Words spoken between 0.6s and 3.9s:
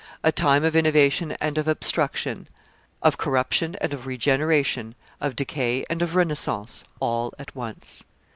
of innovation and of obstruction, of corruption